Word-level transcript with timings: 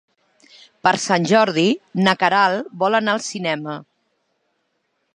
Per 0.87 0.93
Sant 1.03 1.27
Jordi 1.33 1.67
na 2.07 2.17
Queralt 2.23 2.75
vol 2.85 3.01
anar 3.03 3.17
al 3.17 3.25
cinema. 3.31 3.81